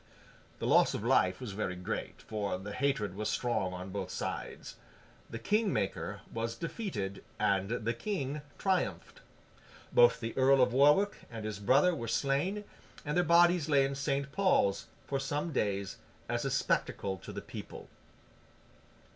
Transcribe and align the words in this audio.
The 0.57 0.65
loss 0.65 0.95
of 0.95 1.03
life 1.03 1.39
was 1.39 1.51
very 1.51 1.75
great, 1.75 2.23
for 2.23 2.57
the 2.57 2.73
hatred 2.73 3.13
was 3.13 3.29
strong 3.29 3.71
on 3.71 3.91
both 3.91 4.09
sides. 4.09 4.77
The 5.29 5.37
King 5.37 5.71
Maker 5.71 6.21
was 6.33 6.55
defeated, 6.55 7.23
and 7.37 7.69
the 7.69 7.93
King 7.93 8.41
triumphed. 8.57 9.21
Both 9.93 10.19
the 10.19 10.35
Earl 10.35 10.59
of 10.59 10.73
Warwick 10.73 11.17
and 11.29 11.45
his 11.45 11.59
brother 11.59 11.93
were 11.93 12.07
slain, 12.07 12.63
and 13.05 13.15
their 13.15 13.23
bodies 13.23 13.69
lay 13.69 13.85
in 13.85 13.93
St. 13.93 14.31
Paul's, 14.31 14.87
for 15.05 15.19
some 15.19 15.51
days, 15.51 15.97
as 16.27 16.45
a 16.45 16.49
spectacle 16.49 17.17
to 17.19 17.31
the 17.31 17.43
people. 17.43 17.87